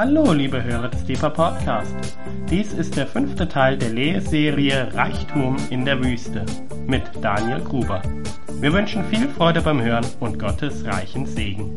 [0.00, 1.92] Hallo, liebe Hörer des Deeper Podcast.
[2.48, 6.46] Dies ist der fünfte Teil der Lehrserie Reichtum in der Wüste
[6.86, 8.00] mit Daniel Gruber.
[8.60, 11.76] Wir wünschen viel Freude beim Hören und Gottes reichen Segen.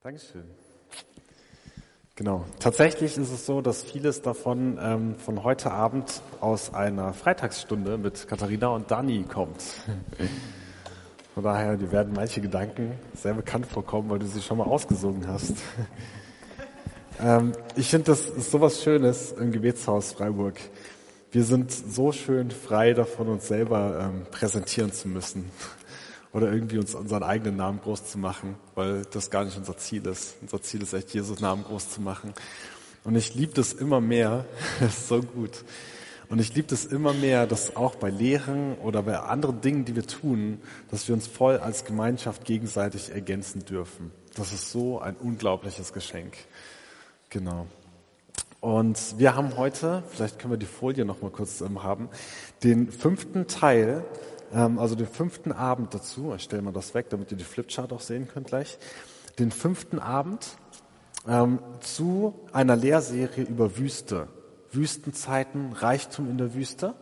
[0.00, 0.44] Dankeschön.
[2.14, 2.46] Genau.
[2.60, 8.26] Tatsächlich ist es so, dass vieles davon ähm, von heute Abend aus einer Freitagsstunde mit
[8.26, 9.62] Katharina und Dani kommt.
[11.38, 15.28] Von daher, die werden manche Gedanken sehr bekannt vorkommen, weil du sie schon mal ausgesungen
[15.28, 15.52] hast.
[17.20, 20.58] ähm, ich finde, das ist sowas Schönes im Gebetshaus Freiburg.
[21.30, 25.48] Wir sind so schön frei davon, uns selber ähm, präsentieren zu müssen
[26.32, 30.04] oder irgendwie uns unseren eigenen Namen groß zu machen, weil das gar nicht unser Ziel
[30.08, 30.38] ist.
[30.42, 32.34] Unser Ziel ist echt, Jesus Namen groß zu machen.
[33.04, 34.44] Und ich liebe das immer mehr.
[34.80, 35.62] das ist so gut.
[36.28, 39.96] Und ich liebe das immer mehr, dass auch bei Lehren oder bei anderen Dingen, die
[39.96, 40.60] wir tun,
[40.90, 44.12] dass wir uns voll als Gemeinschaft gegenseitig ergänzen dürfen.
[44.34, 46.36] Das ist so ein unglaubliches Geschenk.
[47.30, 47.66] Genau.
[48.60, 52.08] Und wir haben heute, vielleicht können wir die Folie noch mal kurz ähm, haben,
[52.62, 54.04] den fünften Teil,
[54.52, 56.34] ähm, also den fünften Abend dazu.
[56.34, 58.78] Ich stelle mal das weg, damit ihr die Flipchart auch sehen könnt gleich.
[59.38, 60.56] Den fünften Abend
[61.26, 64.28] ähm, zu einer Lehrserie über Wüste.
[64.72, 66.94] Wüstenzeiten, Reichtum in der Wüste.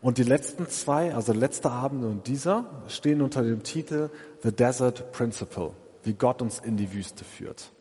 [0.00, 4.10] Und die letzten zwei, also letzte Abend und dieser, stehen unter dem Titel
[4.42, 5.72] The Desert Principle,
[6.04, 7.72] wie Gott uns in die Wüste führt.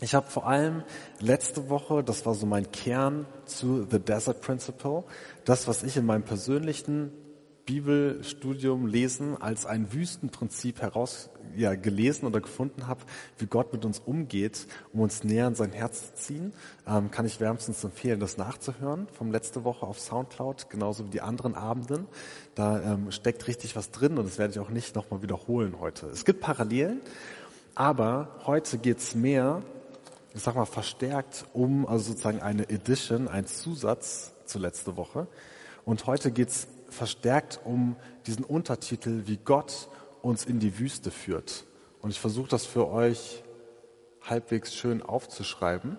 [0.00, 0.82] Ich habe vor allem
[1.20, 5.04] letzte Woche, das war so mein Kern zu The Desert Principle,
[5.44, 7.12] das, was ich in meinem persönlichen
[7.66, 13.00] Bibelstudium lesen als ein Wüstenprinzip heraus ja, gelesen oder gefunden habe,
[13.38, 16.52] wie Gott mit uns umgeht, um uns näher an sein Herz zu ziehen,
[16.86, 21.20] ähm, kann ich wärmstens empfehlen, das nachzuhören vom letzte Woche auf Soundcloud, genauso wie die
[21.22, 22.06] anderen Abenden.
[22.54, 26.06] Da ähm, steckt richtig was drin und das werde ich auch nicht nochmal wiederholen heute.
[26.06, 27.00] Es gibt Parallelen,
[27.74, 29.62] aber heute geht's mehr,
[30.34, 35.26] ich sag mal, verstärkt um also sozusagen eine Edition, ein Zusatz zur letzte Woche.
[35.84, 39.88] Und heute geht's verstärkt um diesen Untertitel, wie Gott
[40.22, 41.64] uns in die Wüste führt.
[42.00, 43.42] Und ich versuche das für euch
[44.22, 45.98] halbwegs schön aufzuschreiben.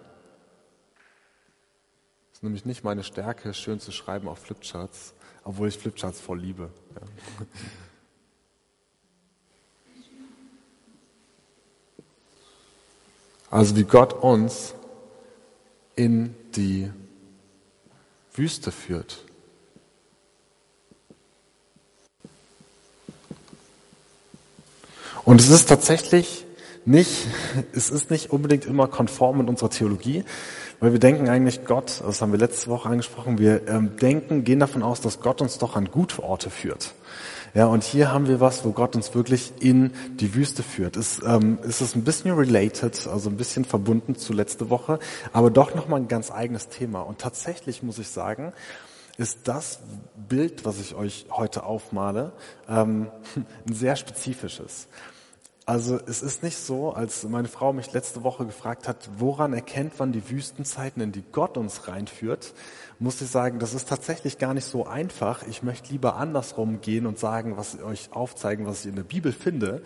[2.30, 6.40] Das ist nämlich nicht meine Stärke, schön zu schreiben auf Flipcharts, obwohl ich Flipcharts voll
[6.40, 6.70] liebe.
[6.96, 7.02] Ja.
[13.50, 14.74] Also wie Gott uns
[15.96, 16.92] in die
[18.34, 19.24] Wüste führt.
[25.27, 26.45] Und es ist tatsächlich
[26.85, 27.27] nicht,
[27.73, 30.23] es ist nicht unbedingt immer konform mit unserer Theologie,
[30.79, 34.61] weil wir denken eigentlich Gott, das haben wir letzte Woche angesprochen, wir ähm, denken, gehen
[34.61, 36.93] davon aus, dass Gott uns doch an gute Orte führt.
[37.53, 40.95] Ja, und hier haben wir was, wo Gott uns wirklich in die Wüste führt.
[40.95, 44.97] Es, ähm, es ist ein bisschen related, also ein bisschen verbunden zu letzte Woche,
[45.33, 47.01] aber doch nochmal ein ganz eigenes Thema.
[47.01, 48.53] Und tatsächlich muss ich sagen,
[49.17, 49.79] ist das
[50.29, 52.31] Bild, was ich euch heute aufmale,
[52.69, 53.07] ähm,
[53.67, 54.88] ein sehr spezifisches.
[55.69, 60.00] Also es ist nicht so, als meine Frau mich letzte Woche gefragt hat, woran erkennt
[60.00, 62.53] man die Wüstenzeiten, in die Gott uns reinführt,
[63.00, 65.45] muss ich sagen, das ist tatsächlich gar nicht so einfach.
[65.45, 69.33] Ich möchte lieber andersrum gehen und sagen, was euch aufzeigen, was ich in der Bibel
[69.33, 69.81] finde.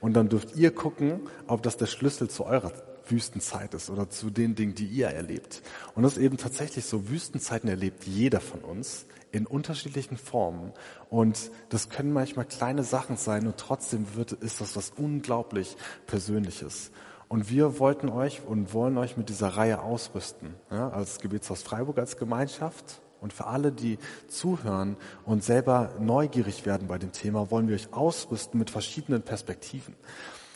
[0.00, 2.72] Und dann dürft ihr gucken, ob das der Schlüssel zu eurer
[3.06, 5.60] Wüstenzeit ist oder zu den Dingen, die ihr erlebt.
[5.94, 9.04] Und das ist eben tatsächlich so, Wüstenzeiten erlebt jeder von uns
[9.36, 10.72] in unterschiedlichen Formen.
[11.10, 15.76] Und das können manchmal kleine Sachen sein und trotzdem wird, ist das was unglaublich
[16.06, 16.90] Persönliches.
[17.28, 21.98] Und wir wollten euch und wollen euch mit dieser Reihe ausrüsten, ja, als Gebetshaus Freiburg,
[21.98, 23.02] als Gemeinschaft.
[23.20, 23.98] Und für alle, die
[24.28, 29.96] zuhören und selber neugierig werden bei dem Thema, wollen wir euch ausrüsten mit verschiedenen Perspektiven.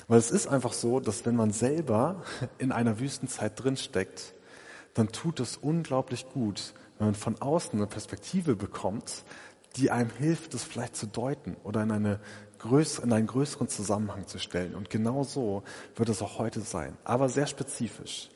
[0.09, 2.23] Weil es ist einfach so, dass wenn man selber
[2.59, 4.35] in einer Wüstenzeit drinsteckt,
[4.95, 9.25] dann tut es unglaublich gut, wenn man von außen eine Perspektive bekommt,
[9.77, 12.21] die einem hilft, es vielleicht zu deuten oder in, eine
[12.59, 14.75] größere, in einen größeren Zusammenhang zu stellen.
[14.75, 15.63] Und genau so
[15.97, 18.29] wird es auch heute sein, aber sehr spezifisch.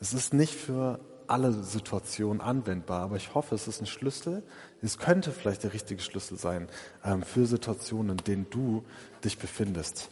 [0.00, 0.98] Es ist nicht für
[1.28, 4.42] alle Situationen anwendbar, aber ich hoffe, es ist ein Schlüssel.
[4.82, 6.68] Es könnte vielleicht der richtige Schlüssel sein
[7.04, 8.82] ähm, für Situationen, in denen du
[9.22, 10.10] dich befindest.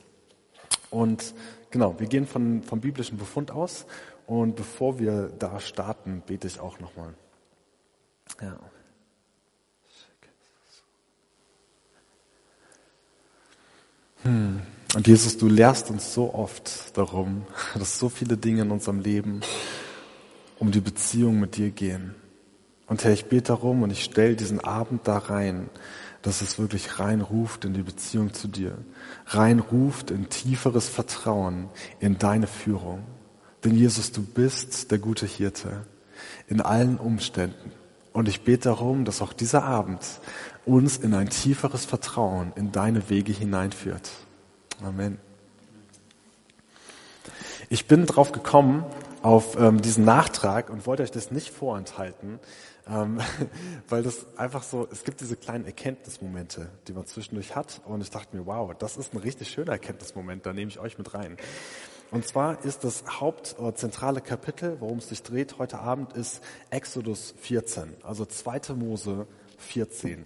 [0.90, 1.34] Und
[1.70, 3.84] genau, wir gehen von, vom biblischen Befund aus.
[4.28, 7.14] Und bevor wir da starten, bete ich auch nochmal.
[8.40, 8.58] Ja.
[14.22, 14.62] Hm.
[14.94, 17.46] Und Jesus, du lehrst uns so oft darum,
[17.78, 19.40] dass so viele Dinge in unserem Leben
[20.58, 22.14] um die Beziehung mit dir gehen.
[22.86, 25.68] Und Herr, ich bete darum und ich stelle diesen Abend da rein,
[26.22, 28.78] dass es wirklich reinruft in die Beziehung zu dir,
[29.26, 31.68] reinruft in tieferes Vertrauen
[32.00, 33.04] in deine Führung.
[33.64, 35.86] Denn Jesus, du bist der gute Hirte
[36.48, 37.72] in allen Umständen.
[38.16, 40.00] Und ich bete darum, dass auch dieser Abend
[40.64, 44.10] uns in ein tieferes Vertrauen in deine Wege hineinführt.
[44.82, 45.18] Amen.
[47.68, 48.86] Ich bin drauf gekommen
[49.20, 52.40] auf ähm, diesen Nachtrag und wollte euch das nicht vorenthalten,
[52.88, 53.20] ähm,
[53.90, 58.08] weil das einfach so, es gibt diese kleinen Erkenntnismomente, die man zwischendurch hat und ich
[58.08, 61.36] dachte mir, wow, das ist ein richtig schöner Erkenntnismoment, da nehme ich euch mit rein.
[62.10, 67.96] Und zwar ist das hauptzentrale Kapitel, worum es sich dreht heute Abend, ist Exodus 14,
[68.02, 68.74] also 2.
[68.74, 69.26] Mose
[69.58, 70.24] 14.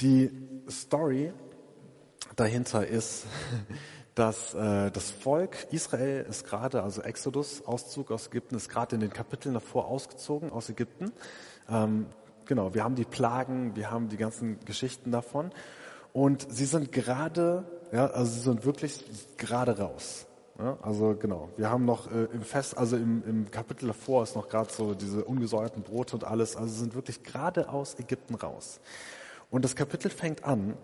[0.00, 0.30] Die
[0.68, 1.32] Story
[2.34, 3.26] dahinter ist,
[4.14, 9.00] dass äh, das Volk Israel ist gerade, also Exodus, Auszug aus Ägypten, ist gerade in
[9.00, 11.12] den Kapiteln davor ausgezogen aus Ägypten.
[11.68, 12.06] Ähm,
[12.46, 15.52] genau, wir haben die Plagen, wir haben die ganzen Geschichten davon.
[16.12, 19.04] Und sie sind gerade, ja, also sie sind wirklich
[19.36, 20.27] gerade raus.
[20.58, 24.34] Ja, also genau, wir haben noch äh, im Fest, also im, im Kapitel davor ist
[24.34, 28.80] noch gerade so diese ungesäuerten Brote und alles, also sind wirklich gerade aus Ägypten raus.
[29.50, 30.74] Und das Kapitel fängt an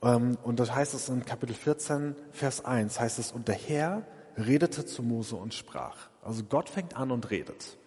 [0.00, 4.02] ähm, und das heißt es in Kapitel 14, Vers 1, heißt es, und der Herr
[4.36, 6.08] redete zu Mose und sprach.
[6.22, 7.78] Also Gott fängt an und redet.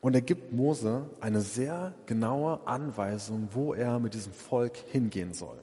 [0.00, 5.58] Und er gibt Mose eine sehr genaue Anweisung, wo er mit diesem Volk hingehen soll.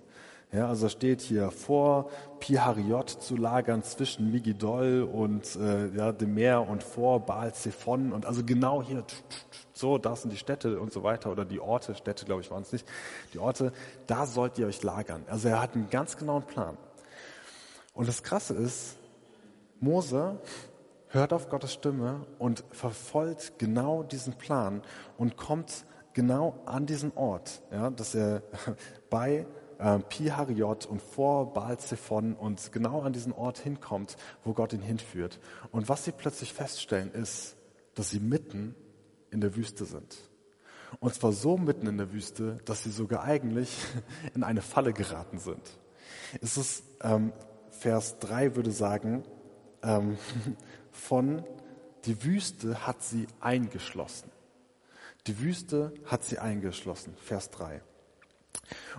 [0.54, 6.70] Ja, also steht hier vor Pihariot zu lagern zwischen Migidol und äh, ja, dem Meer
[6.70, 9.04] und vor Baal Zephon und also genau hier
[9.74, 12.62] so, das sind die Städte und so weiter oder die Orte, Städte glaube ich waren
[12.62, 12.88] es nicht,
[13.34, 13.74] die Orte,
[14.06, 15.24] da sollt ihr euch lagern.
[15.28, 16.78] Also er hat einen ganz genauen Plan.
[17.96, 18.98] Und das Krasse ist,
[19.80, 20.40] Mose
[21.08, 24.84] hört auf Gottes Stimme und verfolgt genau diesen Plan
[25.18, 28.44] und kommt genau an diesen Ort, ja, dass er
[29.10, 29.48] bei
[29.80, 34.82] äh, Pihariot und vor Baal Zephon und genau an diesen Ort hinkommt, wo Gott ihn
[34.82, 35.40] hinführt.
[35.72, 37.56] Und was sie plötzlich feststellen, ist,
[37.96, 38.76] dass sie mitten
[39.32, 40.18] in der Wüste sind.
[41.00, 43.76] Und zwar so mitten in der Wüste, dass sie sogar eigentlich
[44.36, 45.62] in eine Falle geraten sind.
[46.42, 47.34] Es ist, ähm,
[47.72, 49.24] Vers 3 würde sagen,
[49.82, 50.18] ähm,
[50.92, 51.44] von
[52.06, 54.30] die Wüste hat sie eingeschlossen.
[55.28, 57.82] Die Wüste hat sie eingeschlossen, Vers 3.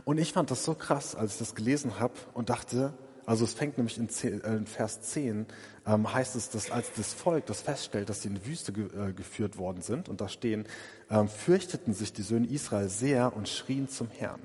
[0.04, 2.94] Und ich fand das so krass, als ich das gelesen habe und dachte,
[3.26, 5.46] also es fängt nämlich in, 10, äh, in Vers 10,
[5.86, 8.86] ähm, heißt es, dass als das Volk das feststellt, dass sie in die Wüste ge,
[8.86, 10.66] äh, geführt worden sind, und da stehen,
[11.10, 14.42] ähm, fürchteten sich die Söhne Israel sehr und schrien zum Herrn.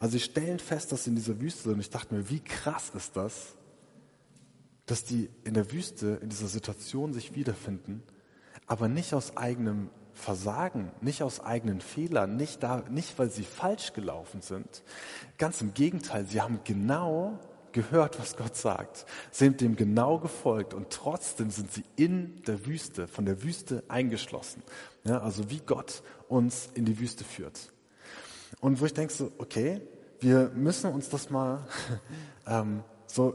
[0.00, 1.74] Also sie stellen fest, dass sie in dieser Wüste sind.
[1.74, 3.54] Und ich dachte mir, wie krass ist das,
[4.86, 8.02] dass die in der Wüste, in dieser Situation sich wiederfinden,
[8.66, 13.92] aber nicht aus eigenem Versagen, nicht aus eigenen Fehlern, nicht, da, nicht weil sie falsch
[13.92, 14.82] gelaufen sind.
[15.38, 17.38] Ganz im Gegenteil, sie haben genau
[17.72, 23.06] gehört, was Gott sagt, sind dem genau gefolgt und trotzdem sind sie in der Wüste,
[23.06, 24.62] von der Wüste eingeschlossen.
[25.04, 27.70] Ja, also wie Gott uns in die Wüste führt.
[28.60, 29.82] Und wo ich denke so, okay,
[30.20, 31.66] wir müssen uns das mal
[32.46, 32.82] ähm,
[33.16, 33.34] so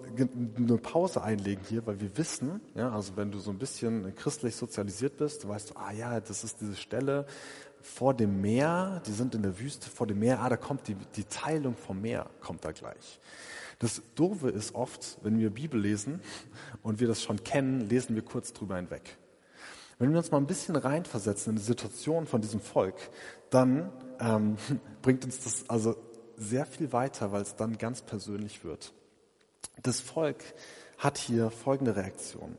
[0.56, 4.56] eine Pause einlegen hier, weil wir wissen, ja, also wenn du so ein bisschen christlich
[4.56, 7.26] sozialisiert bist, weißt du, ah ja, das ist diese Stelle
[7.82, 10.96] vor dem Meer, die sind in der Wüste vor dem Meer, ah, da kommt die,
[11.16, 13.20] die Teilung vom Meer, kommt da gleich.
[13.80, 16.22] Das Doofe ist oft, wenn wir Bibel lesen
[16.84, 19.18] und wir das schon kennen, lesen wir kurz drüber hinweg.
[19.98, 22.96] Wenn wir uns mal ein bisschen reinversetzen in die Situation von diesem Volk,
[23.50, 24.58] dann ähm,
[25.02, 25.96] bringt uns das also
[26.38, 28.94] sehr viel weiter, weil es dann ganz persönlich wird.
[29.82, 30.44] Das Volk
[30.98, 32.58] hat hier folgende Reaktion.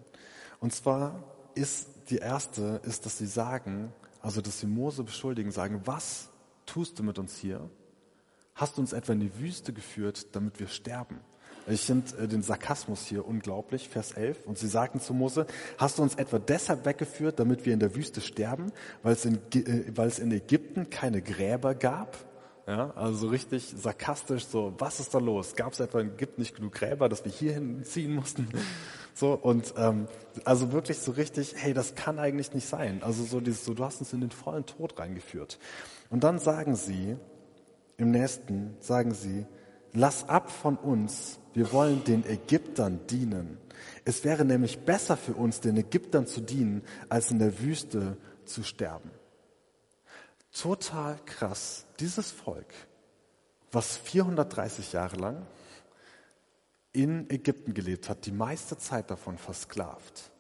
[0.60, 1.22] Und zwar
[1.54, 6.28] ist die erste, ist, dass sie sagen, also dass sie Mose beschuldigen, sagen, was
[6.66, 7.68] tust du mit uns hier?
[8.54, 11.20] Hast du uns etwa in die Wüste geführt, damit wir sterben?
[11.68, 14.46] Ich finde äh, den Sarkasmus hier unglaublich, Vers 11.
[14.46, 15.46] Und sie sagten zu Mose,
[15.78, 19.38] hast du uns etwa deshalb weggeführt, damit wir in der Wüste sterben, weil es in,
[19.54, 22.18] äh, weil es in Ägypten keine Gräber gab?
[22.66, 25.56] Ja, also richtig sarkastisch, so, was ist da los?
[25.56, 28.48] Gab es etwa Ägypten nicht genug Gräber, dass wir hier hinziehen mussten?
[29.14, 30.08] So, und ähm,
[30.46, 33.02] also wirklich so richtig, hey, das kann eigentlich nicht sein.
[33.02, 35.58] Also so dieses, so, du hast uns in den vollen Tod reingeführt.
[36.08, 37.18] Und dann sagen sie,
[37.98, 39.44] im nächsten, sagen sie,
[39.92, 43.58] lass ab von uns, wir wollen den Ägyptern dienen.
[44.06, 48.16] Es wäre nämlich besser für uns, den Ägyptern zu dienen, als in der Wüste
[48.46, 49.10] zu sterben.
[50.52, 51.86] Total krass.
[51.98, 52.66] Dieses Volk,
[53.70, 55.46] was 430 Jahre lang
[56.92, 60.30] in Ägypten gelebt hat, die meiste Zeit davon versklavt.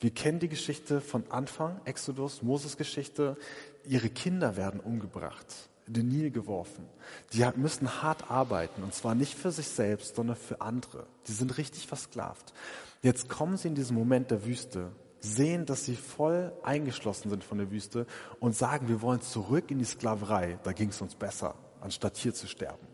[0.00, 3.36] Wir kennen die Geschichte von Anfang, Exodus, Moses Geschichte.
[3.84, 5.46] Ihre Kinder werden umgebracht.
[5.86, 6.86] in den Nil geworfen.
[7.34, 11.06] Die müssen hart arbeiten und zwar nicht für sich selbst, sondern für andere.
[11.26, 12.54] Die sind richtig versklavt.
[13.02, 14.92] Jetzt kommen sie in diesen Moment der Wüste,
[15.24, 18.06] sehen, dass sie voll eingeschlossen sind von der Wüste
[18.40, 20.58] und sagen, wir wollen zurück in die Sklaverei.
[20.62, 22.86] Da ging es uns besser, anstatt hier zu sterben.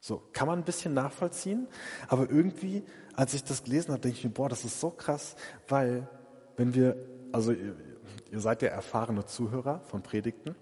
[0.00, 1.66] So, kann man ein bisschen nachvollziehen,
[2.08, 2.84] aber irgendwie,
[3.14, 5.34] als ich das gelesen habe, denke ich mir, boah, das ist so krass,
[5.68, 6.08] weil
[6.56, 6.96] wenn wir,
[7.32, 7.74] also ihr,
[8.30, 10.54] ihr seid ja erfahrene Zuhörer von Predigten,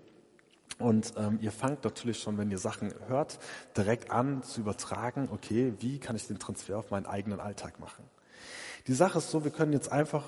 [0.79, 3.39] und ähm, ihr fangt natürlich schon, wenn ihr Sachen hört,
[3.77, 8.05] direkt an zu übertragen, okay, wie kann ich den Transfer auf meinen eigenen Alltag machen?
[8.87, 10.25] Die Sache ist so, wir können jetzt einfach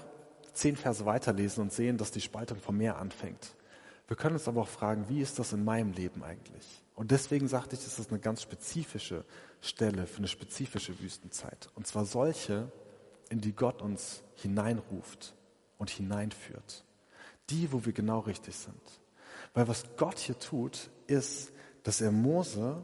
[0.57, 3.55] zehn Verse weiterlesen und sehen, dass die Spaltung vom Meer anfängt.
[4.09, 6.83] Wir können uns aber auch fragen, wie ist das in meinem Leben eigentlich?
[6.95, 9.25] Und deswegen sagte ich, das ist eine ganz spezifische
[9.61, 11.69] Stelle für eine spezifische Wüstenzeit.
[11.75, 12.71] Und zwar solche,
[13.29, 15.35] in die Gott uns hineinruft
[15.77, 16.85] und hineinführt.
[17.51, 18.81] Die, wo wir genau richtig sind.
[19.55, 22.83] Weil was Gott hier tut, ist, dass er Mose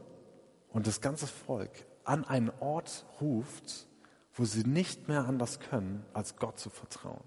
[0.69, 1.71] und das ganze Volk
[2.03, 3.87] an einen Ort ruft,
[4.33, 7.23] wo sie nicht mehr anders können, als Gott zu vertrauen.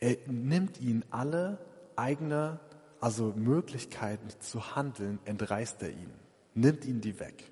[0.00, 1.58] Er nimmt ihnen alle
[1.96, 2.60] eigene,
[3.00, 6.14] also Möglichkeiten zu handeln, entreißt er ihnen,
[6.54, 7.44] nimmt ihnen die weg.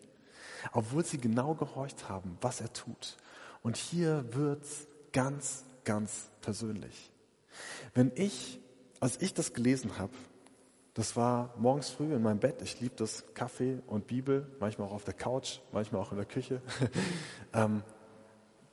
[0.73, 3.17] Obwohl sie genau gehorcht haben, was er tut.
[3.63, 7.11] Und hier wird's ganz, ganz persönlich.
[7.95, 8.61] Wenn ich,
[9.01, 10.13] als ich das gelesen habe,
[10.95, 12.63] das war morgens früh in meinem Bett.
[12.63, 16.27] Ich liebe das Kaffee und Bibel, manchmal auch auf der Couch, manchmal auch in der
[16.27, 16.63] Küche.
[17.53, 17.83] ähm,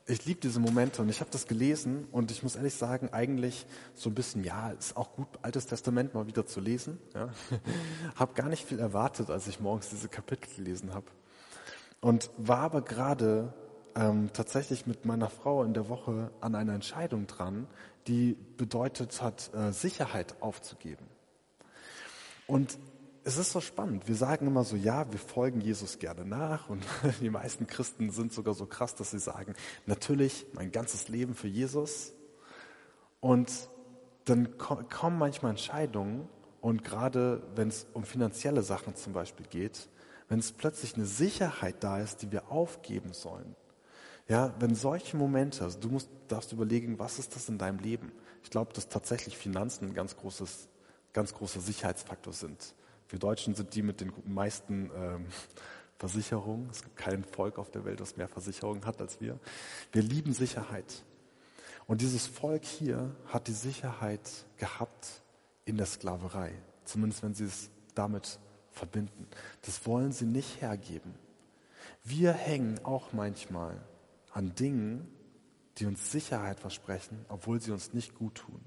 [0.05, 3.65] ich liebe diese Momente und ich habe das gelesen und ich muss ehrlich sagen, eigentlich
[3.93, 6.99] so ein bisschen, ja, ist auch gut, Altes Testament mal wieder zu lesen.
[7.13, 7.29] Ja.
[8.15, 11.05] habe gar nicht viel erwartet, als ich morgens diese Kapitel gelesen habe.
[12.01, 13.53] Und war aber gerade
[13.95, 17.67] ähm, tatsächlich mit meiner Frau in der Woche an einer Entscheidung dran,
[18.07, 21.05] die bedeutet hat, äh, Sicherheit aufzugeben.
[22.45, 22.77] Und
[23.23, 24.07] es ist so spannend.
[24.07, 26.69] Wir sagen immer so, ja, wir folgen Jesus gerne nach.
[26.69, 26.83] Und
[27.21, 29.53] die meisten Christen sind sogar so krass, dass sie sagen,
[29.85, 32.13] natürlich mein ganzes Leben für Jesus.
[33.19, 33.51] Und
[34.25, 36.27] dann kommen manchmal Entscheidungen.
[36.61, 39.89] Und gerade wenn es um finanzielle Sachen zum Beispiel geht,
[40.29, 43.55] wenn es plötzlich eine Sicherheit da ist, die wir aufgeben sollen.
[44.29, 48.13] Ja, wenn solche Momente, also du musst, darfst überlegen, was ist das in deinem Leben?
[48.41, 50.69] Ich glaube, dass tatsächlich Finanzen ein ganz großes
[51.13, 52.73] ganz großer Sicherheitsfaktor sind.
[53.13, 55.27] Wir Deutschen sind die mit den meisten ähm,
[55.99, 56.67] Versicherungen.
[56.71, 59.39] Es gibt kein Volk auf der Welt, das mehr Versicherungen hat als wir.
[59.91, 61.03] Wir lieben Sicherheit.
[61.85, 65.21] Und dieses Volk hier hat die Sicherheit gehabt
[65.63, 66.53] in der Sklaverei.
[66.85, 68.39] Zumindest wenn sie es damit
[68.71, 69.27] verbinden.
[69.61, 71.13] Das wollen sie nicht hergeben.
[72.03, 73.79] Wir hängen auch manchmal
[74.31, 75.07] an Dingen,
[75.77, 78.59] die uns Sicherheit versprechen, obwohl sie uns nicht gut tun.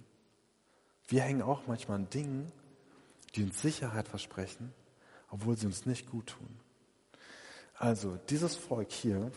[1.09, 2.53] Wir hängen auch manchmal an Dingen,
[3.37, 4.73] die uns Sicherheit versprechen,
[5.31, 6.49] obwohl sie uns nicht gut tun.
[7.75, 9.31] Also, dieses Volk hier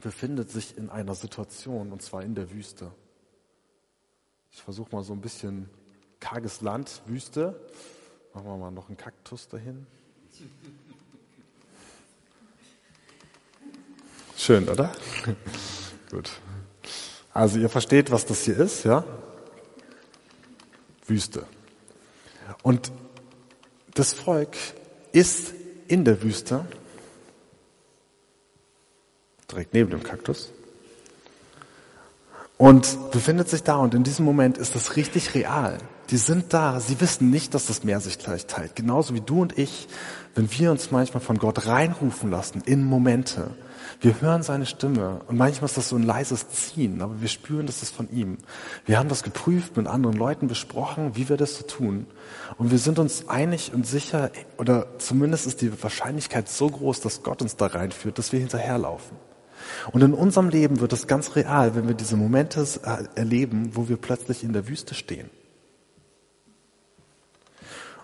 [0.00, 2.90] befindet sich in einer Situation, und zwar in der Wüste.
[4.50, 5.68] Ich versuche mal so ein bisschen
[6.18, 7.60] karges Land, Wüste.
[8.32, 9.86] Machen wir mal noch einen Kaktus dahin.
[14.36, 14.92] Schön, oder?
[16.10, 16.30] Gut.
[17.34, 19.04] Also ihr versteht, was das hier ist, ja?
[21.06, 21.46] Wüste.
[22.62, 22.90] Und
[23.94, 24.56] das Volk
[25.12, 25.52] ist
[25.88, 26.64] in der Wüste,
[29.50, 30.50] direkt neben dem Kaktus,
[32.56, 33.76] und befindet sich da.
[33.76, 35.78] Und in diesem Moment ist das richtig real.
[36.10, 38.76] Die sind da, sie wissen nicht, dass das Meer sich gleich teilt.
[38.76, 39.88] Genauso wie du und ich,
[40.34, 43.50] wenn wir uns manchmal von Gott reinrufen lassen in Momente,
[44.00, 47.66] wir hören seine Stimme und manchmal ist das so ein leises Ziehen, aber wir spüren,
[47.66, 48.38] das ist von ihm.
[48.86, 52.06] Wir haben das geprüft, mit anderen Leuten besprochen, wie wir das so tun.
[52.56, 57.22] Und wir sind uns einig und sicher, oder zumindest ist die Wahrscheinlichkeit so groß, dass
[57.22, 59.18] Gott uns da reinführt, dass wir hinterherlaufen.
[59.92, 62.66] Und in unserem Leben wird es ganz real, wenn wir diese Momente
[63.14, 65.28] erleben, wo wir plötzlich in der Wüste stehen.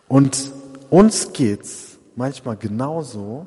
[0.08, 0.52] Und
[0.90, 3.46] uns geht's manchmal genauso,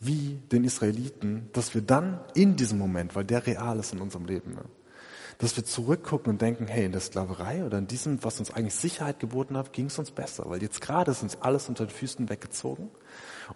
[0.00, 4.26] wie den Israeliten, dass wir dann in diesem Moment, weil der real ist in unserem
[4.26, 4.64] Leben, ne,
[5.38, 8.74] dass wir zurückgucken und denken, hey, in der Sklaverei oder in diesem, was uns eigentlich
[8.74, 11.90] Sicherheit geboten hat, ging es uns besser, weil jetzt gerade ist uns alles unter den
[11.90, 12.90] Füßen weggezogen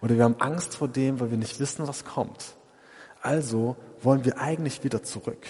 [0.01, 2.55] oder wir haben Angst vor dem, weil wir nicht wissen, was kommt.
[3.21, 5.45] Also wollen wir eigentlich wieder zurück.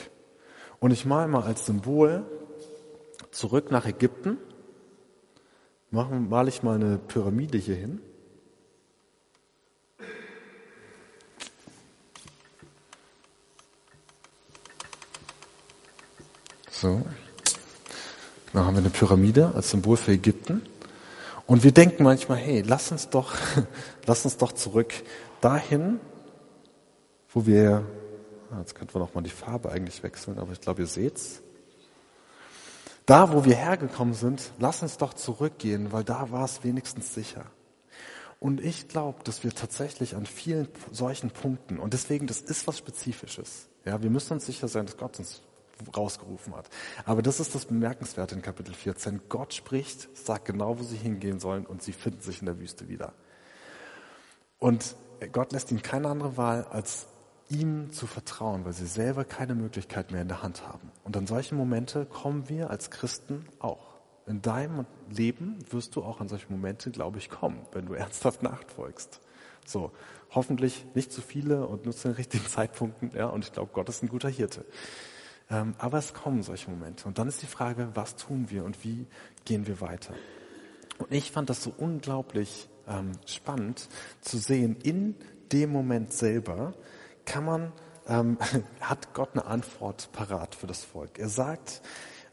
[0.80, 2.24] Und ich male mal als Symbol
[3.32, 4.38] zurück nach Ägypten,
[5.92, 8.02] male ich mal eine Pyramide hier hin.
[16.84, 17.02] So.
[18.52, 20.62] Dann haben wir eine Pyramide als Symbol für Ägypten.
[21.48, 23.36] Und wir denken manchmal, hey, lass uns doch,
[24.06, 24.94] lass uns doch zurück
[25.40, 26.02] dahin,
[27.34, 27.86] wo wir,
[28.52, 31.42] ah, jetzt könnten wir noch mal die Farbe eigentlich wechseln, aber ich glaube, ihr seht's.
[33.06, 37.46] Da, wo wir hergekommen sind, lass uns doch zurückgehen, weil da war es wenigstens sicher.
[38.42, 42.78] Und ich glaube, dass wir tatsächlich an vielen solchen Punkten, und deswegen, das ist was
[42.78, 43.70] Spezifisches.
[43.86, 45.42] Ja, wir müssen uns sicher sein, dass Gott uns
[45.96, 46.70] rausgerufen hat.
[47.06, 49.22] Aber das ist das Bemerkenswerte in Kapitel 14.
[49.30, 52.88] Gott spricht, sagt genau, wo sie hingehen sollen und sie finden sich in der Wüste
[52.88, 53.14] wieder.
[54.60, 54.96] Und
[55.32, 57.08] Gott lässt ihnen keine andere Wahl, als
[57.50, 60.92] ihm zu vertrauen, weil sie selber keine Möglichkeit mehr in der Hand haben.
[61.04, 63.94] Und an solche Momente kommen wir als Christen auch.
[64.26, 68.42] In deinem Leben wirst du auch an solche Momente, glaube ich, kommen, wenn du ernsthaft
[68.42, 69.20] nachfolgst.
[69.66, 69.92] So,
[70.32, 73.90] hoffentlich nicht zu viele und nur zu den richtigen Zeitpunkten, ja, und ich glaube, Gott
[73.90, 74.66] ist ein guter Hirte.
[75.54, 77.08] Ähm, aber es kommen solche Momente.
[77.08, 79.06] Und dann ist die Frage, was tun wir und wie
[79.46, 80.16] gehen wir weiter?
[80.98, 83.88] Und ich fand das so unglaublich ähm, spannend
[84.22, 85.16] zu sehen, in
[85.52, 86.74] dem Moment selber
[87.26, 87.72] kann man,
[88.08, 88.38] ähm,
[88.82, 91.20] hat Gott eine Antwort parat für das Volk.
[91.20, 91.84] Er sagt,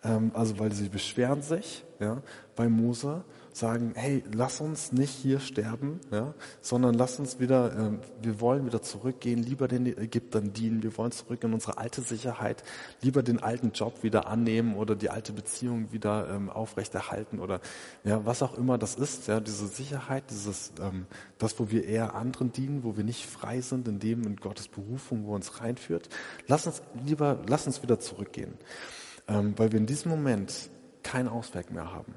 [0.02, 2.22] ähm, also weil sie beschweren sich ja,
[2.56, 8.00] bei Mose, sagen, hey, lass uns nicht hier sterben, ja, sondern lass uns wieder, ähm,
[8.22, 12.62] wir wollen wieder zurückgehen, lieber den Ägyptern dienen, wir wollen zurück in unsere alte Sicherheit,
[13.02, 17.60] lieber den alten Job wieder annehmen oder die alte Beziehung wieder ähm, aufrechterhalten oder
[18.04, 21.06] ja, was auch immer das ist, ja, diese Sicherheit, dieses, ähm,
[21.38, 24.68] das, wo wir eher anderen dienen, wo wir nicht frei sind in dem in Gottes
[24.68, 26.08] Berufung, wo uns reinführt.
[26.46, 28.54] Lass uns lieber, lass uns wieder zurückgehen,
[29.28, 30.70] ähm, weil wir in diesem Moment
[31.02, 32.14] kein Ausweg mehr haben.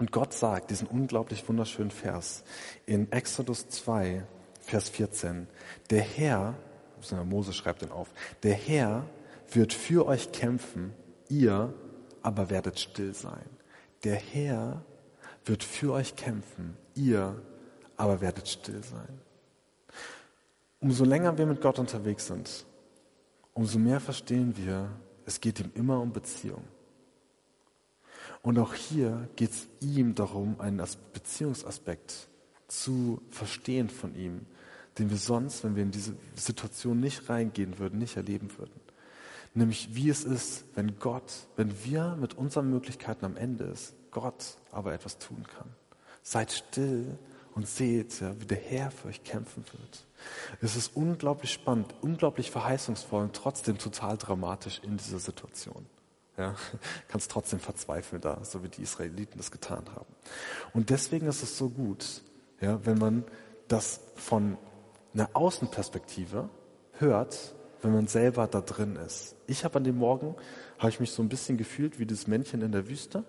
[0.00, 2.42] Und Gott sagt diesen unglaublich wunderschönen Vers
[2.86, 4.26] in Exodus 2,
[4.58, 5.46] Vers 14.
[5.90, 6.54] Der Herr,
[7.26, 8.08] Mose schreibt den auf,
[8.42, 9.04] der Herr
[9.50, 10.94] wird für euch kämpfen,
[11.28, 11.74] ihr
[12.22, 13.44] aber werdet still sein.
[14.02, 14.82] Der Herr
[15.44, 17.38] wird für euch kämpfen, ihr
[17.98, 19.20] aber werdet still sein.
[20.80, 22.64] Umso länger wir mit Gott unterwegs sind,
[23.52, 24.88] umso mehr verstehen wir,
[25.26, 26.64] es geht ihm immer um Beziehung.
[28.42, 32.28] Und auch hier geht es ihm darum, einen Beziehungsaspekt
[32.68, 34.46] zu verstehen von ihm,
[34.98, 38.80] den wir sonst, wenn wir in diese Situation nicht reingehen würden, nicht erleben würden.
[39.52, 44.56] Nämlich wie es ist, wenn Gott, wenn wir mit unseren Möglichkeiten am Ende ist, Gott
[44.70, 45.68] aber etwas tun kann.
[46.22, 47.18] Seid still
[47.54, 50.06] und seht, ja, wie der Herr für euch kämpfen wird.
[50.60, 55.86] Es ist unglaublich spannend, unglaublich verheißungsvoll und trotzdem total dramatisch in dieser Situation.
[56.40, 56.54] Ja,
[57.08, 60.14] kannst trotzdem verzweifeln da, so wie die Israeliten das getan haben.
[60.72, 62.22] Und deswegen ist es so gut,
[62.62, 63.24] ja, wenn man
[63.68, 64.56] das von
[65.12, 66.48] einer Außenperspektive
[66.94, 69.36] hört, wenn man selber da drin ist.
[69.46, 70.34] Ich habe an dem Morgen,
[70.78, 73.24] habe ich mich so ein bisschen gefühlt wie das Männchen in der Wüste,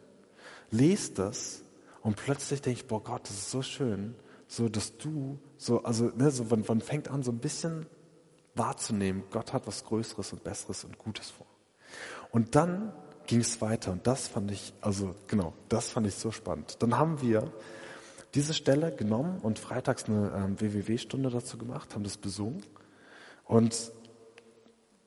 [0.70, 1.64] lese das
[2.04, 4.16] und plötzlich denke ich, boah Gott, das ist so schön,
[4.48, 7.88] so dass du, so, also, ne, so, man, man fängt an so ein bisschen
[8.56, 11.51] wahrzunehmen, Gott hat was Größeres und Besseres und Gutes vor.
[12.32, 12.94] Und dann
[13.28, 16.78] ging es weiter und das fand ich, also genau, das fand ich so spannend.
[16.82, 17.52] Dann haben wir
[18.34, 22.64] diese Stelle genommen und freitags eine ähm, WWW-Stunde dazu gemacht, haben das besungen.
[23.46, 23.92] Und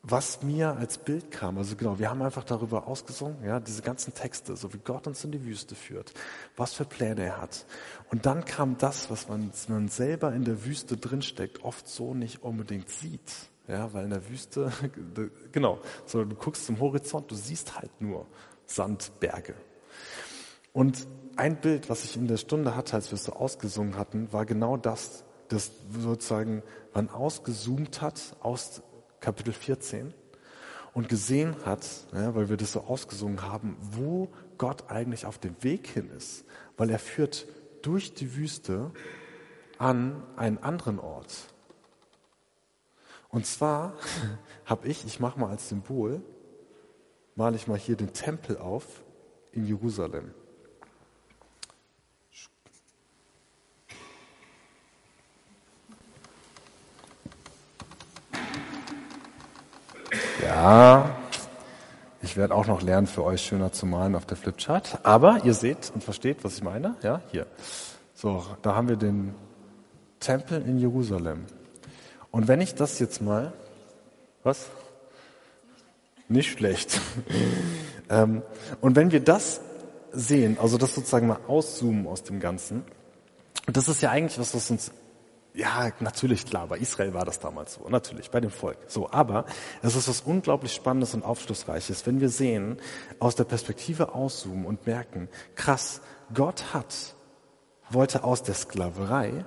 [0.02, 4.12] was mir als Bild kam, also genau, wir haben einfach darüber ausgesungen, ja, diese ganzen
[4.12, 6.12] Texte, so wie Gott uns in die Wüste führt,
[6.56, 7.64] was für Pläne er hat.
[8.10, 12.42] Und dann kam das, was man, man selber in der Wüste drinsteckt, oft so nicht
[12.42, 13.32] unbedingt sieht.
[13.66, 14.70] Ja, weil in der Wüste,
[15.52, 18.26] genau, so du guckst zum Horizont, du siehst halt nur
[18.66, 19.54] Sandberge.
[20.72, 24.32] Und ein Bild, was ich in der Stunde hatte, als wir es so ausgesungen hatten,
[24.32, 28.82] war genau das, dass sozusagen man ausgezoomt hat aus
[29.20, 30.12] Kapitel 14
[30.92, 35.56] und gesehen hat, ja, weil wir das so ausgesungen haben, wo Gott eigentlich auf dem
[35.62, 36.44] Weg hin ist,
[36.76, 37.46] weil er führt
[37.82, 38.90] durch die Wüste
[39.78, 41.53] an einen anderen Ort.
[43.34, 43.94] Und zwar
[44.64, 46.22] habe ich, ich mache mal als Symbol,
[47.34, 49.02] male ich mal hier den Tempel auf
[49.50, 50.30] in Jerusalem.
[60.40, 61.16] Ja,
[62.22, 65.00] ich werde auch noch lernen, für euch schöner zu malen auf der Flipchart.
[65.04, 66.94] Aber ihr seht und versteht, was ich meine.
[67.02, 67.48] Ja, hier.
[68.14, 69.34] So, da haben wir den
[70.20, 71.46] Tempel in Jerusalem.
[72.34, 73.52] Und wenn ich das jetzt mal,
[74.42, 74.66] was?
[76.26, 77.00] Nicht schlecht.
[78.10, 78.42] ähm,
[78.80, 79.60] und wenn wir das
[80.10, 82.82] sehen, also das sozusagen mal auszoomen aus dem Ganzen,
[83.68, 84.90] das ist ja eigentlich was, was uns,
[85.54, 88.78] ja, natürlich klar, bei Israel war das damals so, natürlich, bei dem Volk.
[88.88, 89.44] So, aber
[89.82, 92.78] es ist was unglaublich Spannendes und Aufschlussreiches, wenn wir sehen,
[93.20, 96.00] aus der Perspektive auszoomen und merken, krass,
[96.34, 97.14] Gott hat
[97.90, 99.44] wollte aus der Sklaverei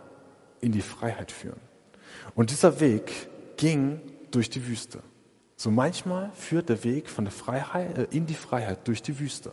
[0.62, 1.67] in die Freiheit führen.
[2.36, 3.12] Und dieser Weg
[3.58, 5.00] ging durch die Wüste.
[5.56, 9.52] So manchmal führt der Weg von der Freiheit äh, in die Freiheit durch die Wüste.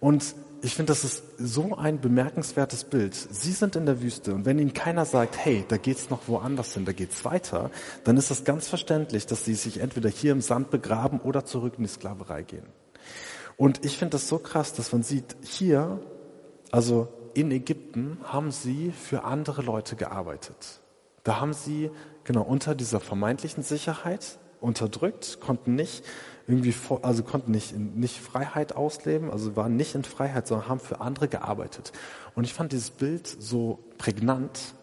[0.00, 3.14] Und ich finde, das ist so ein bemerkenswertes Bild.
[3.14, 6.72] Sie sind in der Wüste und wenn ihnen keiner sagt, hey, da geht's noch woanders
[6.72, 7.70] hin, da geht's weiter,
[8.02, 11.74] dann ist es ganz verständlich, dass sie sich entweder hier im Sand begraben oder zurück
[11.76, 12.66] in die Sklaverei gehen.
[13.56, 16.00] Und ich finde das so krass, dass man sieht, hier,
[16.72, 20.80] also in Ägypten, haben sie für andere Leute gearbeitet.
[21.24, 21.90] Da haben sie,
[22.24, 26.04] genau, unter dieser vermeintlichen Sicherheit unterdrückt, konnten nicht
[26.46, 31.00] irgendwie, also konnten nicht, nicht Freiheit ausleben, also waren nicht in Freiheit, sondern haben für
[31.00, 31.92] andere gearbeitet.
[32.34, 34.74] Und ich fand dieses Bild so prägnant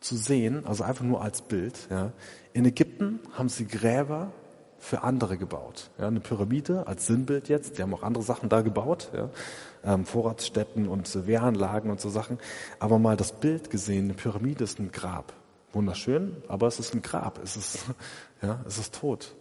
[0.00, 1.74] zu sehen, also einfach nur als Bild.
[1.90, 2.12] Ja.
[2.52, 4.32] In Ägypten haben sie Gräber
[4.78, 5.90] für andere gebaut.
[5.98, 7.76] Ja, eine Pyramide als Sinnbild jetzt.
[7.76, 9.28] Die haben auch andere Sachen da gebaut, ja,
[9.84, 12.38] ähm, Vorratsstätten und Wehranlagen und so Sachen.
[12.78, 15.34] Aber mal das Bild gesehen, eine Pyramide ist ein Grab.
[15.72, 17.40] Wunderschön, aber es ist ein Grab.
[17.42, 17.84] Es ist,
[18.42, 19.34] ja, es ist tot.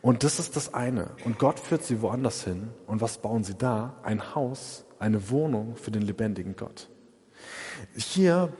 [0.00, 1.10] Und das ist das eine.
[1.24, 2.70] Und Gott führt sie woanders hin.
[2.86, 3.96] Und was bauen sie da?
[4.02, 6.88] Ein Haus, eine Wohnung für den lebendigen Gott.
[7.94, 8.52] Hier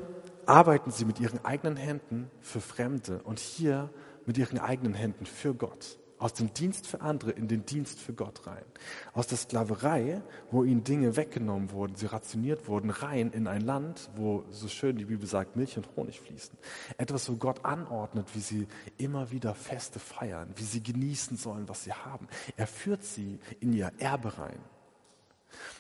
[0.47, 3.91] arbeiten sie mit ihren eigenen Händen für Fremde und hier
[4.27, 8.13] mit ihren eigenen Händen für Gott aus dem Dienst für andere in den Dienst für
[8.13, 8.65] Gott rein.
[9.13, 14.09] Aus der Sklaverei, wo ihnen Dinge weggenommen wurden, sie rationiert wurden, rein in ein Land,
[14.15, 16.57] wo, so schön die Bibel sagt, Milch und Honig fließen.
[16.97, 21.83] Etwas, wo Gott anordnet, wie sie immer wieder Feste feiern, wie sie genießen sollen, was
[21.83, 22.29] sie haben.
[22.57, 24.61] Er führt sie in ihr Erbe rein.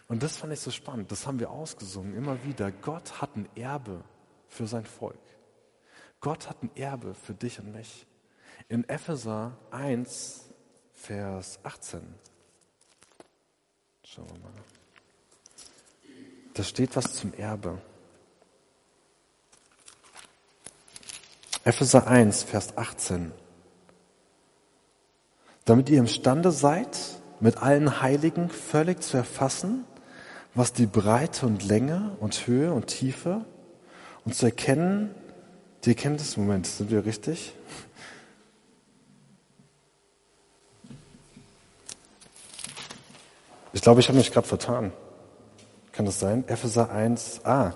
[0.08, 1.12] Und das fand ich so spannend.
[1.12, 2.72] Das haben wir ausgesungen immer wieder.
[2.72, 4.02] Gott hat ein Erbe
[4.48, 5.14] für sein Volk.
[6.20, 8.06] Gott hat ein Erbe für dich und mich.
[8.68, 10.48] In Epheser 1,
[10.94, 12.00] Vers 18.
[14.04, 14.52] Schauen wir mal.
[16.54, 17.80] Da steht was zum Erbe.
[21.64, 23.32] Epheser 1, Vers 18.
[25.64, 26.98] Damit ihr imstande seid,
[27.40, 29.84] mit allen Heiligen völlig zu erfassen,
[30.54, 33.44] was die Breite und Länge und Höhe und Tiefe
[34.24, 35.14] und zu erkennen,
[35.84, 37.54] die Erkenntnis, Moment, sind wir richtig?
[43.72, 44.92] Ich glaube, ich habe mich gerade vertan.
[45.92, 46.44] Kann das sein?
[46.46, 47.72] Epheser 1, ah,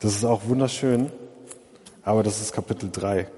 [0.00, 1.12] das ist auch wunderschön,
[2.02, 3.28] aber das ist Kapitel 3.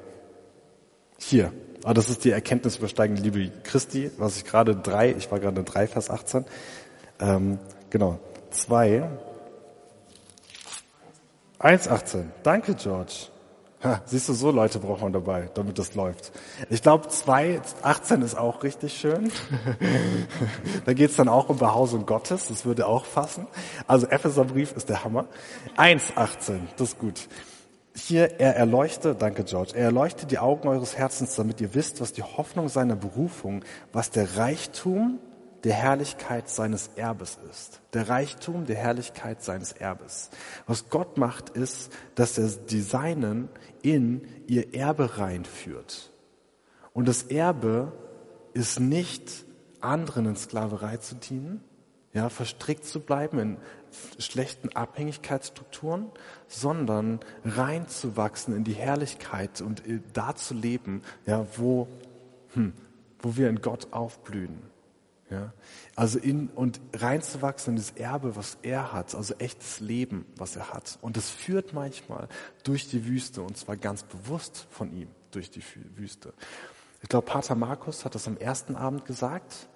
[1.19, 1.53] Hier.
[1.85, 5.63] Ah, das ist die Erkenntnis übersteigende Liebe Christi, was ich gerade drei, ich war gerade
[5.63, 6.47] 3, Vers 18.
[7.21, 7.59] Ähm,
[7.91, 8.19] genau.
[8.51, 9.09] 2.
[11.59, 12.33] 1, 18.
[12.43, 13.29] Danke, George.
[14.07, 16.33] Siehst du, so Leute braucht man dabei, damit das läuft.
[16.71, 19.31] Ich glaube, 2.18 ist auch richtig schön.
[20.85, 23.47] da geht's dann auch um Behausung Gottes, das würde auch fassen.
[23.87, 25.27] Also Epheserbrief ist der Hammer.
[25.77, 27.29] 1.18, das ist gut.
[27.97, 32.13] Hier, er erleuchte, danke George, er erleuchtet die Augen eures Herzens, damit ihr wisst, was
[32.13, 35.21] die Hoffnung seiner Berufung, was der Reichtum
[35.65, 37.81] der Herrlichkeit seines Erbes ist.
[37.95, 40.31] Der Reichtum der Herrlichkeit seines Erbes.
[40.67, 43.49] Was Gott macht, ist, dass er die Seinen
[43.83, 46.11] in ihr Erbe reinführt.
[46.93, 47.93] Und das Erbe
[48.53, 49.47] ist nicht,
[49.81, 51.63] anderen in Sklaverei zu dienen,
[52.13, 53.57] ja, verstrickt zu bleiben in
[54.19, 56.11] schlechten Abhängigkeitsstrukturen,
[56.47, 61.89] sondern reinzuwachsen in die Herrlichkeit und da zu leben, ja, wo,
[62.53, 62.73] hm,
[63.19, 64.74] wo wir in Gott aufblühen.
[65.35, 65.53] Ja?
[65.97, 70.73] Also in und reinzuwachsen in das Erbe, was er hat, also echtes Leben, was er
[70.73, 70.99] hat.
[71.03, 72.29] Und das führt manchmal
[72.63, 75.63] durch die Wüste und zwar ganz bewusst von ihm durch die
[75.97, 76.33] Wüste.
[77.03, 79.69] Ich glaube, Pater Markus hat das am ersten Abend gesagt,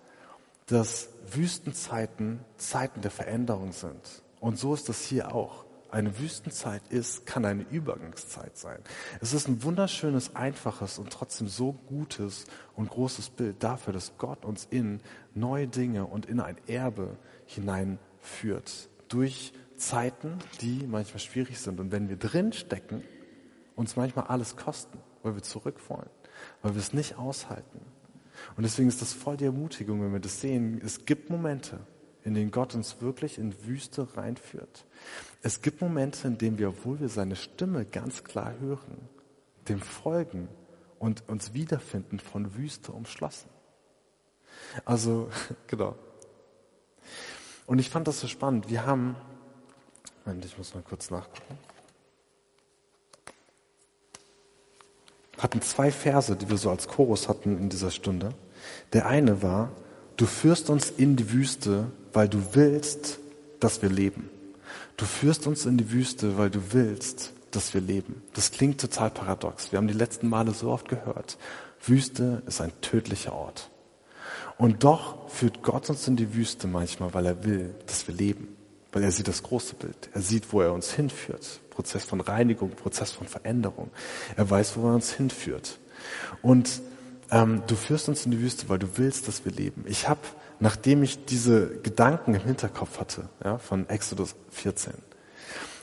[0.67, 4.23] dass Wüstenzeiten Zeiten der Veränderung sind.
[4.41, 8.79] Und so ist das hier auch eine Wüstenzeit ist, kann eine Übergangszeit sein.
[9.21, 14.45] Es ist ein wunderschönes, einfaches und trotzdem so gutes und großes Bild dafür, dass Gott
[14.45, 15.01] uns in
[15.35, 18.91] neue Dinge und in ein Erbe hineinführt.
[19.09, 21.81] Durch Zeiten, die manchmal schwierig sind.
[21.81, 23.03] Und wenn wir drin stecken,
[23.77, 26.11] uns manchmal alles kosten, weil wir zurück wollen,
[26.63, 27.81] weil wir es nicht aushalten.
[28.57, 30.81] Und deswegen ist das voll die Ermutigung, wenn wir das sehen.
[30.85, 31.81] Es gibt Momente,
[32.29, 34.85] in denen Gott uns wirklich in Wüste reinführt.
[35.43, 39.09] Es gibt Momente, in denen wir, obwohl wir seine Stimme ganz klar hören,
[39.69, 40.49] dem folgen
[40.99, 43.49] und uns wiederfinden von Wüste umschlossen.
[44.85, 45.31] Also,
[45.67, 45.95] genau.
[47.67, 48.69] Und ich fand das so spannend.
[48.69, 49.17] Wir haben,
[50.27, 51.59] Moment, ich muss mal kurz nachgucken.
[55.39, 58.35] Hatten zwei Verse, die wir so als Chorus hatten in dieser Stunde.
[58.93, 59.71] Der eine war,
[60.19, 63.19] du führst uns in die Wüste, weil du willst,
[63.61, 64.29] dass wir leben.
[64.99, 68.23] Du führst uns in die Wüste, weil du willst, dass wir leben.
[68.35, 69.73] Das klingt total paradox.
[69.73, 71.39] Wir haben die letzten Male so oft gehört.
[71.81, 73.71] Wüste ist ein tödlicher Ort.
[74.59, 78.57] Und doch führt Gott uns in die Wüste manchmal, weil er will, dass wir leben.
[78.91, 80.11] Weil er sieht das große Bild.
[80.13, 81.61] Er sieht, wo er uns hinführt.
[81.71, 83.91] Prozess von Reinigung, Prozess von Veränderung.
[84.37, 85.79] Er weiß, wo er uns hinführt.
[86.43, 86.81] Und
[87.31, 89.85] ähm, du führst uns in die Wüste, weil du willst, dass wir leben.
[89.87, 90.21] Ich habe,
[90.61, 94.93] nachdem ich diese Gedanken im Hinterkopf hatte, ja, von Exodus 14,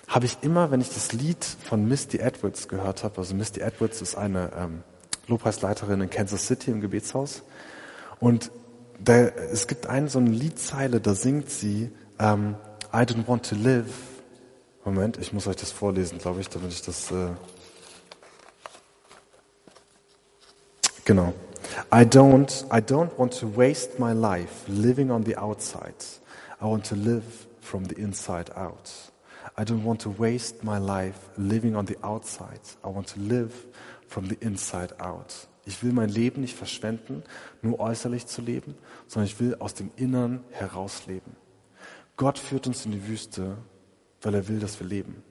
[0.07, 4.01] habe ich immer, wenn ich das Lied von Misty Edwards gehört habe, also Misty Edwards
[4.01, 4.83] ist eine ähm,
[5.27, 7.43] Lobpreisleiterin in Kansas City im Gebetshaus,
[8.19, 8.51] und
[9.03, 12.55] da, es gibt eine so eine Liedzeile, da singt sie ähm,
[12.93, 13.91] I don't want to live.
[14.85, 17.29] Moment, ich muss euch das vorlesen, glaube ich, damit ich das äh,
[21.05, 21.33] Genau.
[21.91, 26.03] I don't, I don't want to waste my life living on the outside.
[26.59, 27.23] I want to live
[27.61, 28.91] from the inside out.
[29.55, 32.61] I don't want to waste my life living on the outside.
[32.83, 33.53] I want to live
[34.07, 35.47] from the inside out.
[35.65, 37.23] Ich will mein Leben nicht verschwenden,
[37.61, 38.75] nur äußerlich zu leben,
[39.07, 41.35] sondern ich will aus dem Innern heraus leben.
[42.17, 43.57] Gott führt uns in die Wüste,
[44.21, 45.23] weil er will, dass wir leben.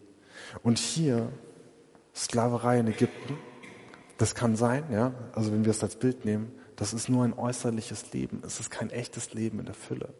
[0.62, 1.30] Und hier,
[2.14, 3.37] Sklaverei in Ägypten,
[4.18, 5.12] das kann sein, ja.
[5.33, 8.42] Also wenn wir es als Bild nehmen, das ist nur ein äußerliches Leben.
[8.44, 10.14] Es ist kein echtes Leben in der Fülle.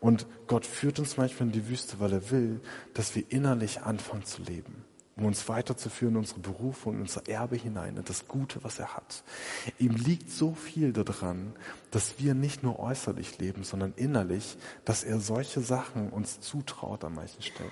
[0.00, 2.60] Und Gott führt uns manchmal in die Wüste, weil er will,
[2.94, 4.84] dass wir innerlich anfangen zu leben,
[5.16, 9.24] um uns weiterzuführen in unsere Berufung, unser Erbe hinein, in das Gute, was er hat.
[9.78, 11.52] Ihm liegt so viel daran,
[11.90, 17.14] dass wir nicht nur äußerlich leben, sondern innerlich, dass er solche Sachen uns zutraut an
[17.14, 17.70] manchen Stellen.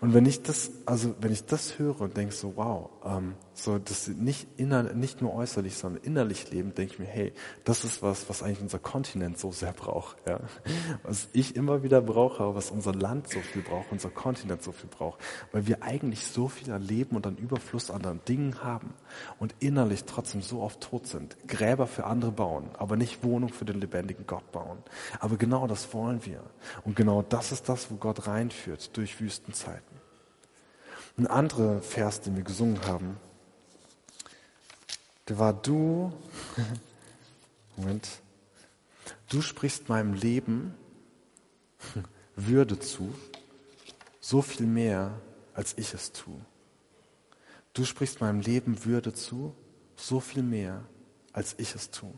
[0.00, 3.78] Und wenn ich das, also wenn ich das höre und denke so, wow, ähm, so
[3.78, 7.32] das nicht inner, nicht nur äußerlich, sondern innerlich leben, denke ich mir, hey,
[7.64, 10.40] das ist was, was eigentlich unser Kontinent so sehr braucht, ja.
[11.02, 14.90] Was ich immer wieder brauche, was unser Land so viel braucht, unser Kontinent so viel
[14.90, 15.20] braucht,
[15.52, 18.92] weil wir eigentlich so viel an Leben und an Überfluss an Dingen haben
[19.38, 21.36] und innerlich trotzdem so oft tot sind.
[21.48, 24.78] Gräber für andere bauen, aber nicht Wohnung für den lebendigen Gott bauen.
[25.20, 26.42] Aber genau das wollen wir.
[26.84, 29.85] Und genau das ist das, wo Gott reinführt durch Wüstenzeiten.
[31.18, 33.16] Ein anderer Vers, den wir gesungen haben,
[35.28, 36.12] der war du,
[37.76, 38.08] Moment,
[39.28, 40.74] du sprichst meinem Leben
[42.36, 43.14] Würde zu,
[44.20, 45.18] so viel mehr,
[45.54, 46.38] als ich es tue.
[47.72, 49.54] Du sprichst meinem Leben Würde zu,
[49.96, 50.84] so viel mehr,
[51.32, 52.12] als ich es tue.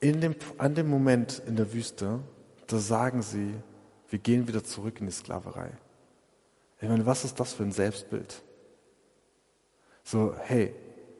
[0.00, 2.20] In dem, an dem Moment in der Wüste,
[2.66, 3.54] da sagen sie,
[4.08, 5.70] wir gehen wieder zurück in die Sklaverei.
[6.82, 8.42] Ich meine, was ist das für ein Selbstbild?
[10.02, 10.74] So, hey,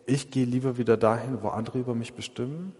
[0.06, 2.74] ich gehe lieber wieder dahin, wo andere über mich bestimmen.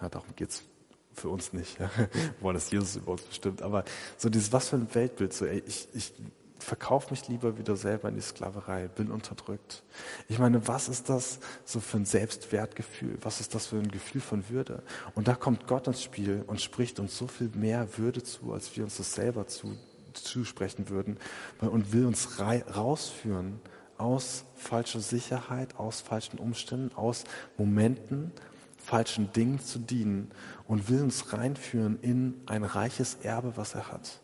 [0.00, 0.64] Ja, darum geht's
[1.12, 1.78] für uns nicht.
[1.78, 1.90] Ja.
[2.40, 3.60] Wollen, dass Jesus über uns bestimmt.
[3.60, 3.84] Aber
[4.16, 5.34] so dieses, was für ein Weltbild.
[5.34, 6.14] So, ey, ich, ich
[6.58, 9.82] verkaufe mich lieber wieder selber in die Sklaverei, bin unterdrückt.
[10.28, 13.18] Ich meine, was ist das so für ein Selbstwertgefühl?
[13.20, 14.82] Was ist das für ein Gefühl von Würde?
[15.14, 18.74] Und da kommt Gott ins Spiel und spricht uns so viel mehr Würde zu, als
[18.74, 19.76] wir uns das selber zu,
[20.16, 21.18] zusprechen würden
[21.60, 23.60] und will uns rausführen
[23.98, 27.24] aus falscher Sicherheit, aus falschen Umständen, aus
[27.56, 28.32] Momenten,
[28.76, 30.30] falschen Dingen zu dienen
[30.66, 34.20] und will uns reinführen in ein reiches Erbe, was er hat,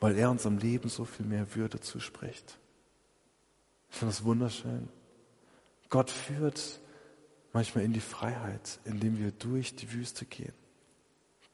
[0.00, 2.58] weil er unserem Leben so viel mehr Würde zuspricht.
[3.90, 4.88] Ich finde das wunderschön.
[5.90, 6.80] Gott führt
[7.52, 10.54] manchmal in die Freiheit, indem wir durch die Wüste gehen.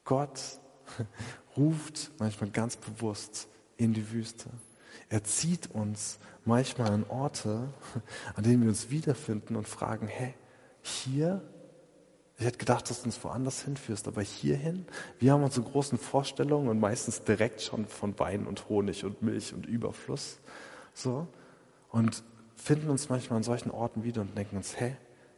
[0.05, 0.59] Gott
[1.57, 4.51] ruft manchmal ganz bewusst in die Wüste.
[5.09, 7.69] Er zieht uns manchmal an Orte,
[8.35, 10.35] an denen wir uns wiederfinden und fragen, hey,
[10.83, 11.43] hier?
[12.39, 14.87] Ich hätte gedacht, dass du uns woanders hinführst, aber hierhin?
[15.19, 19.55] Wir haben unsere großen Vorstellungen und meistens direkt schon von Wein und Honig und Milch
[19.55, 20.41] und Überfluss.
[20.95, 21.29] So.
[21.91, 22.25] Und
[22.57, 24.97] finden uns manchmal an solchen Orten wieder und denken uns, hey,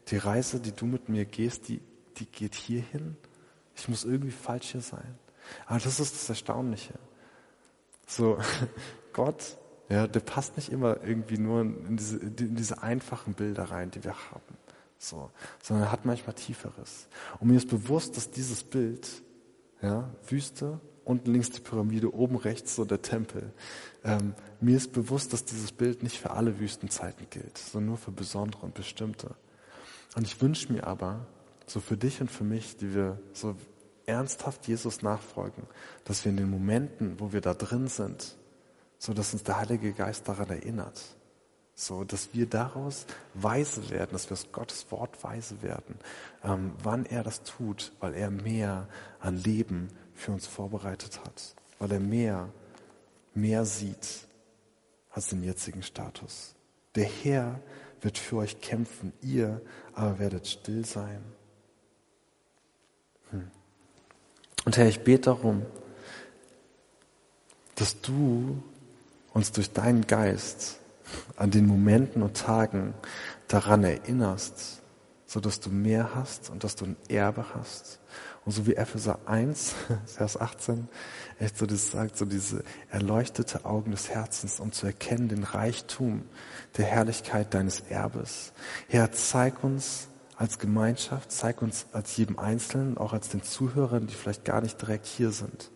[0.08, 1.80] die Reise, die du mit mir gehst, die,
[2.16, 3.16] die geht hierhin.
[3.74, 5.18] Ich muss irgendwie falsch hier sein.
[5.66, 6.94] Aber das ist das Erstaunliche.
[8.06, 8.38] So,
[9.12, 9.56] Gott
[9.88, 14.02] ja, der passt nicht immer irgendwie nur in diese, in diese einfachen Bilder rein, die
[14.02, 14.56] wir haben.
[14.98, 15.30] So,
[15.62, 17.08] sondern er hat manchmal Tieferes.
[17.38, 19.22] Und mir ist bewusst, dass dieses Bild,
[19.82, 23.52] ja, Wüste, unten links die Pyramide, oben rechts so der Tempel.
[24.02, 28.12] Ähm, mir ist bewusst, dass dieses Bild nicht für alle Wüstenzeiten gilt, sondern nur für
[28.12, 29.34] besondere und bestimmte.
[30.16, 31.26] Und ich wünsche mir aber,
[31.66, 33.56] so für dich und für mich, die wir so
[34.06, 35.64] ernsthaft Jesus nachfolgen,
[36.04, 38.36] dass wir in den Momenten, wo wir da drin sind,
[38.98, 41.00] so dass uns der Heilige Geist daran erinnert.
[41.76, 45.98] So, dass wir daraus weise werden, dass wir aus Gottes Wort weise werden,
[46.44, 48.88] ähm, wann er das tut, weil er mehr
[49.18, 52.48] an Leben für uns vorbereitet hat, weil er mehr
[53.34, 54.26] mehr sieht
[55.10, 56.54] als den jetzigen Status.
[56.94, 57.60] Der Herr
[58.00, 59.60] wird für euch kämpfen, ihr
[59.92, 61.22] aber werdet still sein.
[63.30, 63.50] Hm.
[64.64, 65.62] Und Herr, ich bete darum,
[67.74, 68.62] dass du
[69.32, 70.78] uns durch deinen Geist
[71.36, 72.94] an den Momenten und Tagen
[73.48, 74.80] daran erinnerst,
[75.26, 77.98] so dass du mehr hast und dass du ein Erbe hast.
[78.44, 79.74] Und so wie Epheser 1,
[80.06, 80.88] Vers 18,
[81.40, 86.24] echt so das sagt, so diese erleuchtete Augen des Herzens, um zu erkennen den Reichtum
[86.76, 88.52] der Herrlichkeit deines Erbes.
[88.88, 94.14] Herr, zeig uns als Gemeinschaft, zeig uns als jedem Einzelnen, auch als den Zuhörern, die
[94.14, 95.70] vielleicht gar nicht direkt hier sind.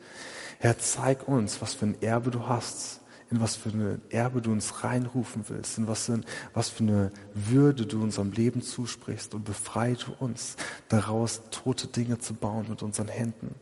[0.58, 2.97] Herr, zeig uns, was für ein Erbe du hast
[3.30, 7.12] in was für eine Erbe du uns reinrufen willst, in was, in, was für eine
[7.34, 10.56] Würde du unserem Leben zusprichst und befreie du uns
[10.88, 13.54] daraus, tote Dinge zu bauen mit unseren Händen.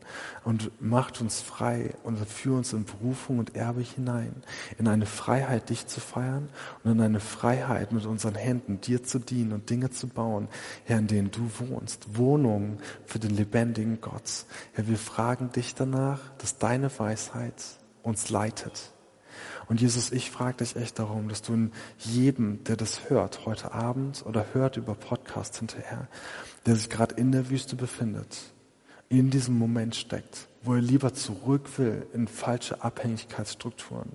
[0.45, 4.43] Und macht uns frei und führ uns in Berufung und Erbe hinein,
[4.77, 6.49] in eine Freiheit, dich zu feiern
[6.83, 10.47] und in eine Freiheit mit unseren Händen, dir zu dienen und Dinge zu bauen,
[10.85, 14.45] Herr, in denen du wohnst, Wohnungen für den lebendigen Gott.
[14.73, 17.61] Herr, wir fragen dich danach, dass deine Weisheit
[18.03, 18.93] uns leitet
[19.69, 23.73] und Jesus, ich frage dich echt darum, dass du in jedem, der das hört, heute
[23.73, 26.07] Abend oder hört über Podcast hinterher,
[26.65, 28.53] der sich gerade in der Wüste befindet,
[29.09, 34.13] in diesem Moment steckt, wo er lieber zurück will in falsche Abhängigkeitsstrukturen,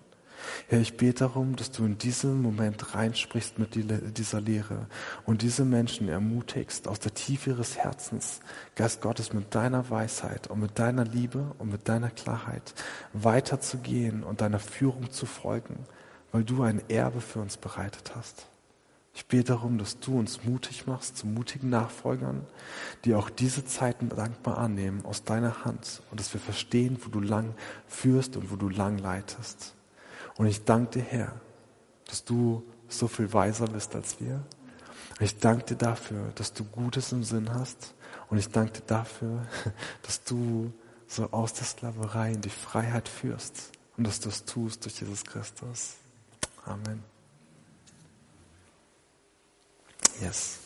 [0.69, 3.75] Herr, ich bete darum, dass du in diesem Moment reinsprichst mit
[4.19, 4.87] dieser Lehre
[5.27, 8.41] und diese Menschen ermutigst, aus der Tiefe ihres Herzens,
[8.75, 12.75] Geist Gottes, mit deiner Weisheit und mit deiner Liebe und mit deiner Klarheit
[13.13, 15.87] weiterzugehen und deiner Führung zu folgen,
[16.33, 18.47] weil du ein Erbe für uns bereitet hast.
[19.15, 22.47] Ich bete darum, dass du uns mutig machst zu mutigen Nachfolgern,
[23.05, 27.21] die auch diese Zeiten dankbar annehmen aus deiner Hand und dass wir verstehen, wo du
[27.21, 27.55] lang
[27.87, 29.75] führst und wo du lang leitest.
[30.37, 31.41] Und ich danke dir, Herr,
[32.07, 34.43] dass du so viel weiser bist als wir.
[35.21, 37.95] Ich danke dir dafür, dass du Gutes im Sinn hast.
[38.29, 39.47] Und ich danke dir dafür,
[40.03, 40.73] dass du
[41.07, 43.71] so aus der Sklaverei in die Freiheit führst.
[43.97, 45.95] Und dass du es tust durch Jesus Christus.
[46.65, 47.03] Amen.
[50.21, 50.59] Yes.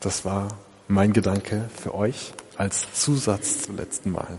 [0.00, 0.48] Das war
[0.88, 4.38] mein Gedanke für euch als Zusatz zum letzten Mal.